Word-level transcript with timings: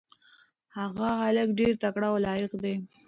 هغه 0.77 1.07
هلک 1.21 1.49
ډېر 1.59 1.73
تکړه 1.83 2.07
او 2.11 2.17
لایق 2.25 2.51
دی. 2.63 2.75